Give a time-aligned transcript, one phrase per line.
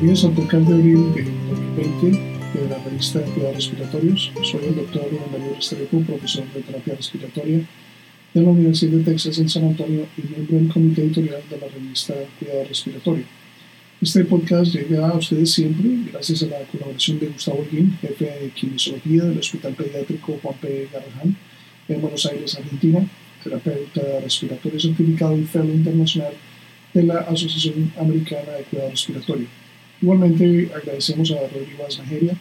[0.00, 1.24] Bienvenidos al podcast de abril de
[1.74, 2.18] 2020
[2.58, 4.32] de la revista Cuidados Respiratorios.
[4.50, 7.58] Soy el doctor Mario Restrepo, profesor de terapia respiratoria
[8.32, 11.66] de la Universidad de Texas en San Antonio y miembro del comité editorial de la
[11.68, 13.24] revista Cuidado Respiratorio.
[14.00, 18.50] Este podcast llega a ustedes siempre gracias a la colaboración de Gustavo Holguín, jefe de
[18.54, 20.88] kinesiología del Hospital Pediátrico Juan P.
[20.90, 21.36] Garrahan
[21.88, 23.06] en Buenos Aires, Argentina,
[23.44, 26.32] terapeuta respiratorio certificado y fellow internacional
[26.94, 29.59] de la Asociación Americana de Cuidado Respiratorio.
[30.02, 32.34] Igualmente agradecemos a Rodrigo Asnajeria,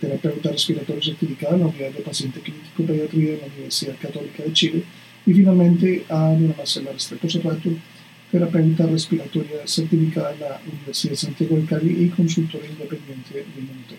[0.00, 4.52] terapeuta respiratorio certificado en la Unidad de Paciente Crítico Pediatría de la Universidad Católica de
[4.52, 4.82] Chile.
[5.26, 7.70] Y finalmente a Ana Marcela Restrepo Serrato,
[8.30, 13.98] terapeuta respiratoria certificada en la Universidad de Santiago de Cali y consultora independiente de Monotec.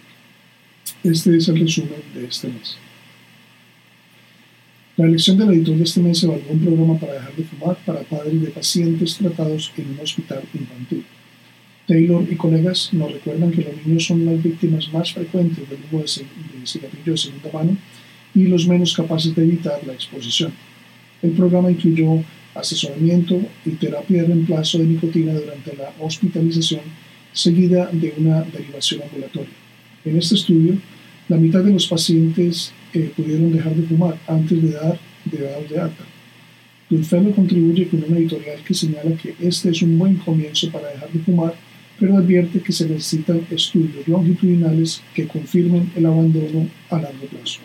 [1.04, 2.78] Este es el resumen de este mes.
[4.98, 8.02] La elección del editor de este mes evaluó un programa para dejar de fumar para
[8.02, 11.06] padres de pacientes tratados en un hospital infantil.
[11.90, 16.04] Taylor y colegas nos recuerdan que los niños son las víctimas más frecuentes del humo
[16.04, 17.76] de cigarrillo de segunda mano
[18.36, 20.54] y los menos capaces de evitar la exposición.
[21.23, 22.23] El programa incluyó
[22.54, 26.81] asesoramiento y terapia de reemplazo de nicotina durante la hospitalización,
[27.34, 29.56] seguida de una derivación ambulatoria.
[30.06, 30.76] En este estudio,
[31.28, 35.68] la mitad de los pacientes eh, pudieron dejar de fumar antes de dar de dar
[35.68, 36.03] de alta.
[36.92, 41.09] Goodfellow contribuye con una editorial que señala que este es un buen comienzo para dejar
[41.12, 41.69] de fumar
[42.00, 47.59] pero advierte que se necesitan estudios longitudinales que confirmen el abandono a largo plazo.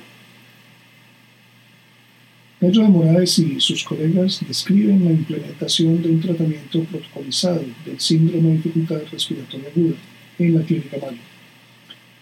[2.59, 8.49] Pedro de Morales y sus colegas describen la implementación de un tratamiento protocolizado del síndrome
[8.49, 9.97] de dificultad respiratoria aguda
[10.39, 11.19] en la clínica Mayo.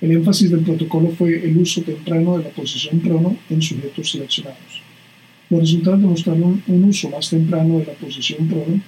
[0.01, 4.83] El énfasis del protocolo fue el uso temprano de la posición prono en sujetos seleccionados.
[5.49, 8.81] Los resultados demostraron un uso más temprano de la posición prono,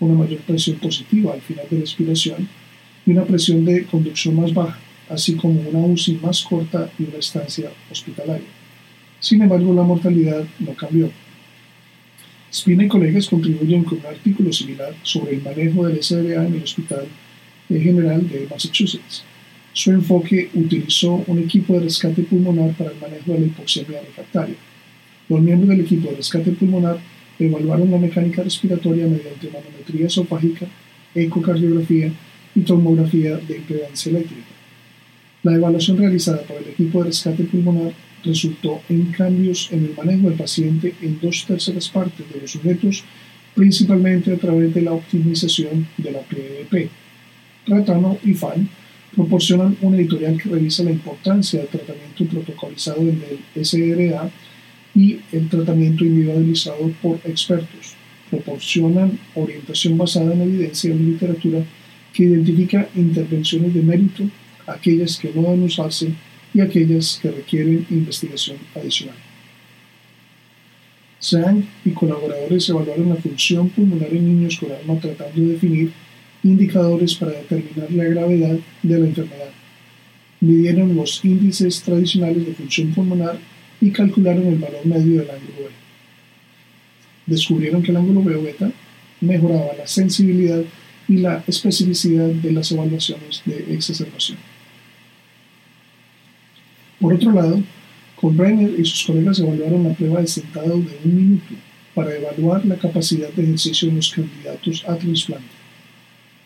[0.00, 2.48] una mayor presión positiva al final de la expiración
[3.06, 7.18] y una presión de conducción más baja, así como una UCI más corta y una
[7.18, 8.48] estancia hospitalaria.
[9.20, 11.10] Sin embargo, la mortalidad no cambió.
[12.52, 16.62] Spina y colegas contribuyen con un artículo similar sobre el manejo del SRA en el
[16.62, 17.06] Hospital
[17.68, 19.24] General de Massachusetts.
[19.72, 24.56] Su enfoque utilizó un equipo de rescate pulmonar para el manejo de la hipoxemia refractaria.
[25.28, 26.98] Los miembros del equipo de rescate pulmonar
[27.38, 30.66] evaluaron la mecánica respiratoria mediante manometría esofágica,
[31.14, 32.12] ecocardiografía
[32.54, 34.52] y tomografía de impedancia eléctrica.
[35.42, 37.92] La evaluación realizada por el equipo de rescate pulmonar
[38.24, 43.04] resultó en cambios en el manejo del paciente en dos terceras partes de los sujetos,
[43.54, 46.90] principalmente a través de la optimización de la PEP.
[47.66, 48.68] Ratano y FAN
[49.14, 54.30] proporcionan un editorial que revisa la importancia del tratamiento protocolizado del SRA
[54.94, 57.94] y el tratamiento individualizado por expertos.
[58.30, 61.64] Proporcionan orientación basada en evidencia y literatura
[62.12, 64.24] que identifica intervenciones de mérito,
[64.66, 66.12] aquellas que no deben usarse
[66.54, 69.16] y aquellas que requieren investigación adicional.
[71.22, 75.92] Zhang y colaboradores evaluaron la función pulmonar en niños con asma tratando de definir
[76.42, 79.50] indicadores para determinar la gravedad de la enfermedad.
[80.40, 83.38] Midieron los índices tradicionales de función pulmonar
[83.80, 85.70] y calcularon el valor medio del ángulo B.
[87.26, 88.72] Descubrieron que el ángulo B beta
[89.20, 90.62] mejoraba la sensibilidad
[91.12, 94.38] y la especificidad de las evaluaciones de exacerbación.
[97.00, 97.62] Por otro lado,
[98.22, 101.54] Brenner y sus colegas evaluaron la prueba de sentado de un minuto
[101.92, 105.44] para evaluar la capacidad de ejercicio de los candidatos a trasplante.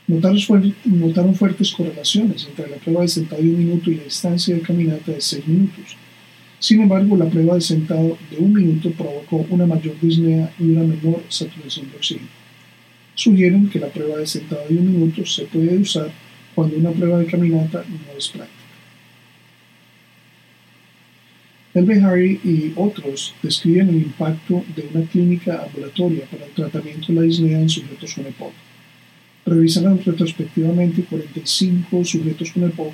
[0.08, 4.54] Notaron, notaron fuertes correlaciones entre la prueba de sentado de un minuto y la distancia
[4.54, 5.96] de caminata de seis minutos.
[6.58, 10.82] Sin embargo, la prueba de sentado de un minuto provocó una mayor disnea y una
[10.82, 12.45] menor saturación de oxígeno
[13.16, 16.12] sugieren que la prueba de sentado de un minuto se puede usar
[16.54, 18.54] cuando una prueba de caminata no es práctica.
[21.74, 27.14] El Behari y otros describen el impacto de una clínica ambulatoria para el tratamiento de
[27.14, 28.52] la disnea en sujetos con EPOC.
[29.44, 32.92] Revisaron retrospectivamente 45 sujetos con EPOC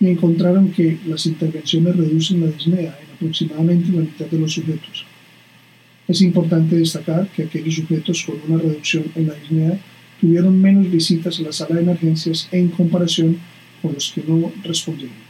[0.00, 5.06] y encontraron que las intervenciones reducen la disnea en aproximadamente la mitad de los sujetos
[6.08, 9.78] es importante destacar que aquellos sujetos con una reducción en la disnea
[10.20, 13.38] tuvieron menos visitas a la sala de emergencias en comparación
[13.82, 15.26] con los que no respondieron.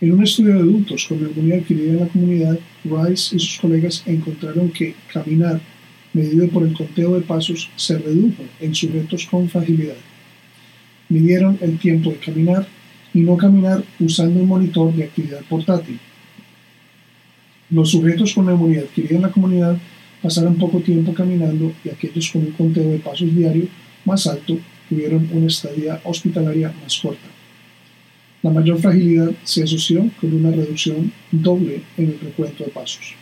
[0.00, 4.02] En un estudio de adultos con neumonía adquirida en la comunidad, Rice y sus colegas
[4.06, 5.60] encontraron que caminar
[6.14, 9.98] medido por el conteo de pasos se redujo en sujetos con fragilidad.
[11.08, 12.66] Midieron el tiempo de caminar
[13.12, 15.98] y no caminar usando un monitor de actividad portátil
[17.70, 19.76] los sujetos con neumonía adquirida en la comunidad
[20.22, 23.66] pasaron poco tiempo caminando y aquellos con un conteo de pasos diario
[24.04, 24.58] más alto
[24.88, 27.28] tuvieron una estadía hospitalaria más corta.
[28.42, 33.14] La mayor fragilidad se asoció con una reducción doble en el recuento de pasos.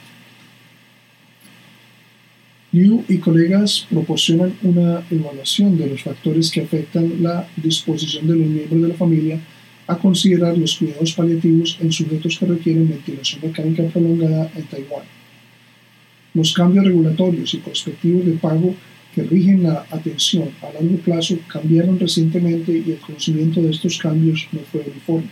[2.71, 8.47] Liu y colegas proporcionan una evaluación de los factores que afectan la disposición de los
[8.47, 9.41] miembros de la familia
[9.89, 15.05] a considerar los cuidados paliativos en sujetos que requieren ventilación mecánica prolongada en Taiwán.
[16.35, 18.75] Los cambios regulatorios y prospectivos de pago
[19.15, 24.47] que rigen la atención a largo plazo cambiaron recientemente y el conocimiento de estos cambios
[24.53, 25.31] no fue uniforme.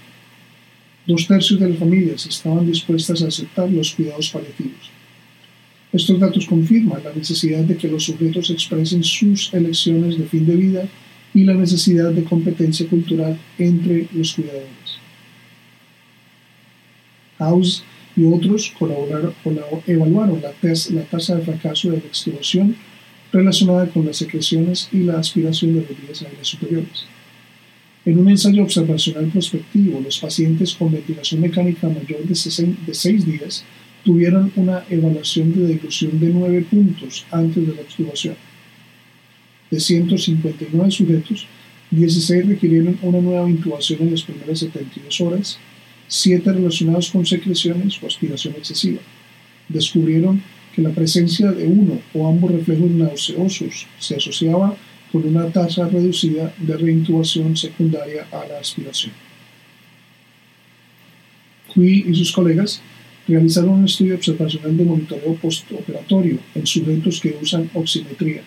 [1.07, 4.91] Dos tercios de las familias estaban dispuestas a aceptar los cuidados paliativos.
[5.93, 10.57] Estos datos confirman la necesidad de que los sujetos expresen sus elecciones de fin de
[10.57, 10.89] vida
[11.37, 14.99] y la necesidad de competencia cultural entre los cuidadores.
[17.37, 17.85] House
[18.17, 18.73] y otros
[19.87, 20.53] evaluaron la,
[20.95, 22.75] la tasa de fracaso de la extubación
[23.31, 27.05] relacionada con las secreciones y la aspiración de los vías aéreas superiores.
[28.07, 33.63] En un ensayo observacional prospectivo, los pacientes con ventilación mecánica mayor de 6 días
[34.07, 38.37] tuvieron una evaluación de dilución de 9 puntos antes de la extubación
[39.71, 41.47] de 159 sujetos,
[41.91, 45.59] 16 requirieron una nueva intubación en las primeras 72 horas,
[46.09, 49.01] 7 relacionados con secreciones o aspiración excesiva.
[49.69, 50.43] Descubrieron
[50.75, 54.77] que la presencia de uno o ambos reflejos nauseosos se asociaba
[55.11, 59.13] con una tasa reducida de reintubación secundaria a la aspiración.
[61.73, 62.81] Cui y sus colegas
[63.29, 68.43] realizaron un estudio observacional de monitoreo postoperatorio en sujetos que usan oximetría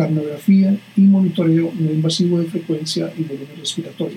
[0.00, 4.16] carnografía y monitoreo no invasivo de frecuencia y volumen respiratorio.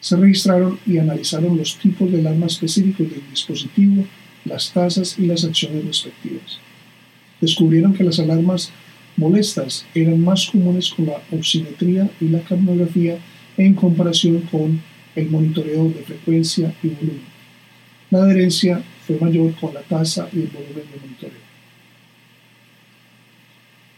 [0.00, 4.04] Se registraron y analizaron los tipos de alarma específicos del dispositivo,
[4.44, 6.58] las tasas y las acciones respectivas.
[7.40, 8.72] Descubrieron que las alarmas
[9.16, 13.18] molestas eran más comunes con la oximetría y la carnografía
[13.56, 14.82] en comparación con
[15.14, 17.32] el monitoreo de frecuencia y volumen.
[18.10, 20.98] La adherencia fue mayor con la tasa y el volumen de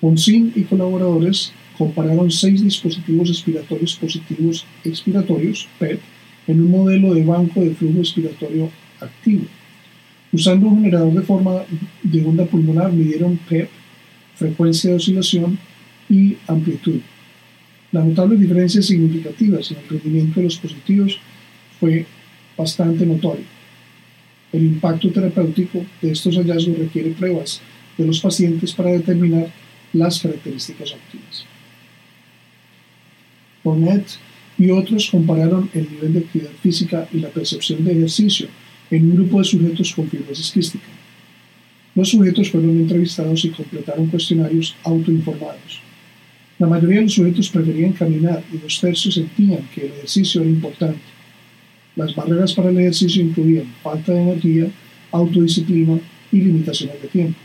[0.05, 5.99] Ponsin y colaboradores compararon seis dispositivos expiratorios positivos expiratorios, PET,
[6.47, 8.69] en un modelo de banco de flujo expiratorio
[9.01, 9.47] activo.
[10.31, 11.63] Usando un generador de forma
[12.03, 13.71] de onda pulmonar, midieron PEP,
[14.35, 15.59] frecuencia de oscilación
[16.11, 17.01] y amplitud.
[17.91, 21.19] La notable diferencia significativas en el rendimiento de los dispositivos
[21.81, 22.05] fue
[22.59, 23.47] bastante notoria.
[24.53, 27.63] El impacto terapéutico de estos hallazgos requiere pruebas
[27.97, 29.49] de los pacientes para determinar
[29.95, 31.47] las características óptimas.
[33.63, 34.07] Bonnet
[34.59, 38.49] y otros compararon el nivel de actividad física y la percepción de ejercicio
[38.91, 40.87] en un grupo de sujetos con fibrosis quística.
[41.95, 45.81] Los sujetos fueron entrevistados y completaron cuestionarios autoinformados.
[46.59, 50.51] La mayoría de los sujetos preferían caminar y dos tercios sentían que el ejercicio era
[50.51, 51.01] importante.
[51.97, 54.67] Las barreras para el ejercicio incluían falta de energía,
[55.13, 55.99] autodisciplina
[56.31, 57.39] y limitaciones de tiempo.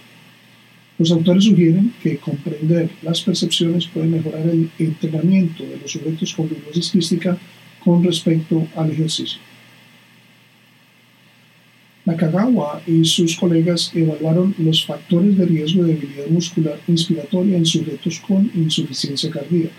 [1.00, 6.50] Los autores sugieren que comprender las percepciones puede mejorar el entrenamiento de los sujetos con
[6.50, 7.38] fibrosis quística
[7.82, 9.40] con respecto al ejercicio.
[12.04, 18.20] Nakagawa y sus colegas evaluaron los factores de riesgo de debilidad muscular inspiratoria en sujetos
[18.20, 19.76] con insuficiencia cardíaca.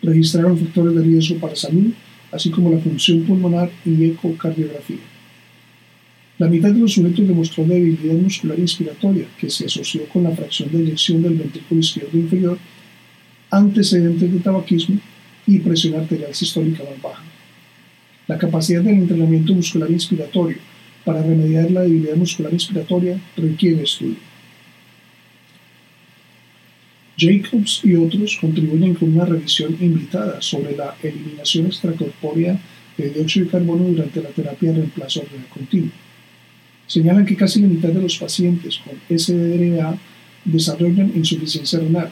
[0.00, 1.92] Registraron factores de riesgo para salud,
[2.30, 4.98] así como la función pulmonar y ecocardiografía.
[6.40, 10.72] La mitad de los sujetos demostró debilidad muscular inspiratoria, que se asoció con la fracción
[10.72, 12.58] de eyección del ventrículo izquierdo inferior,
[13.50, 14.98] antecedentes de tabaquismo
[15.46, 17.22] y presión arterial sistólica más baja.
[18.26, 20.56] La capacidad del entrenamiento muscular inspiratorio
[21.04, 24.16] para remediar la debilidad muscular inspiratoria requiere estudio.
[27.18, 32.58] Jacobs y otros contribuyen con una revisión invitada sobre la eliminación extracorpórea
[32.96, 35.90] de dióxido de carbono durante la terapia de reemplazo renal continuo
[36.90, 39.96] señalan que casi la mitad de los pacientes con SDRA
[40.44, 42.10] desarrollan insuficiencia renal.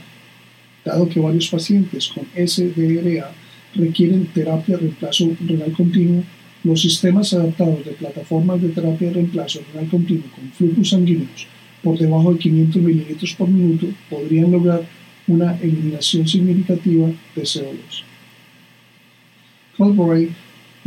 [0.84, 3.32] Dado que varios pacientes con SDRA
[3.74, 6.22] requieren terapia de reemplazo renal continuo,
[6.62, 11.48] los sistemas adaptados de plataformas de terapia de reemplazo renal continuo con flujos sanguíneos
[11.82, 14.82] por debajo de 500 mililitros por minuto podrían lograr
[15.26, 18.04] una eliminación significativa de CO2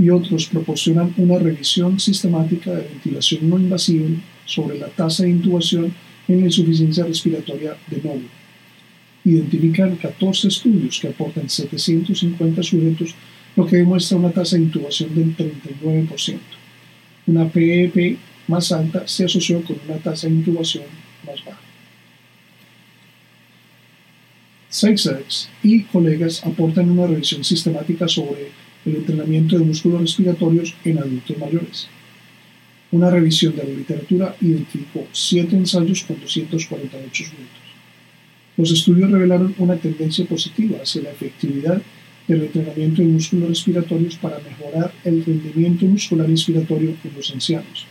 [0.02, 4.08] y otros proporcionan una revisión sistemática de ventilación no invasiva
[4.46, 5.94] sobre la tasa de intubación
[6.28, 8.24] en la insuficiencia respiratoria de nuevo.
[9.24, 13.14] Identifican 14 estudios que aportan 750 sujetos,
[13.56, 16.40] lo que demuestra una tasa de intubación del 39%.
[17.28, 18.18] Una PEP e
[18.48, 20.86] más alta se asoció con una tasa de intubación
[21.28, 21.62] más baja.
[24.72, 28.50] SexX y colegas aportan una revisión sistemática sobre
[28.86, 31.88] el entrenamiento de músculos respiratorios en adultos mayores.
[32.92, 37.48] Una revisión de la literatura identificó siete ensayos con 248 sujetos.
[38.58, 41.82] Los estudios revelaron una tendencia positiva hacia la efectividad
[42.28, 47.86] del entrenamiento de músculos respiratorios para mejorar el rendimiento muscular respiratorio en los ancianos.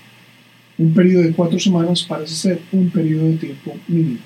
[0.78, 4.20] Un periodo de cuatro semanas parece ser un periodo de tiempo mínimo.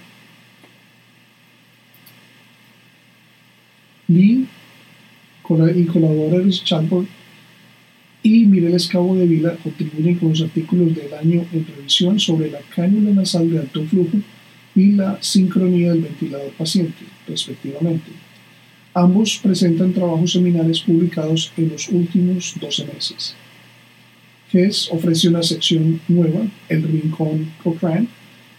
[4.07, 4.47] Lee
[5.77, 7.07] y colaboradores Chalford
[8.23, 12.61] y Mireles Cabo de Vila contribuyen con los artículos del año en revisión sobre la
[12.75, 14.17] cánula nasal de alto flujo
[14.75, 18.11] y la sincronía del ventilador paciente, respectivamente.
[18.95, 23.35] Ambos presentan trabajos seminales publicados en los últimos 12 meses.
[24.51, 28.09] GES ofrece una sección nueva, el Rincón Cochrane.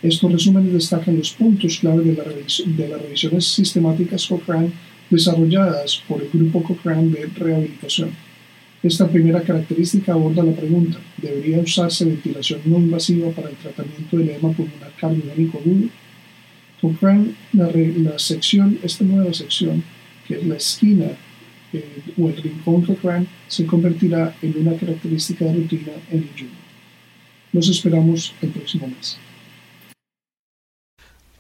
[0.04, 4.72] Estos resúmenes destacan los puntos clave de, la de las revisiones sistemáticas Cochrane
[5.10, 8.12] desarrolladas por el Grupo Cochrane de Rehabilitación.
[8.84, 14.30] Esta primera característica aborda la pregunta, ¿debería usarse ventilación no invasiva para el tratamiento del
[14.30, 15.90] edema pulmonar cardiogénico agudo?
[16.82, 19.84] Cochrane, la, la, sección, esta nueva sección,
[20.28, 21.08] que es la esquina
[21.74, 21.84] eh,
[22.16, 26.52] o el rincón Cochrane, se convertirá en una característica de rutina en el Juno.
[27.54, 29.18] Los esperamos el próximo mes.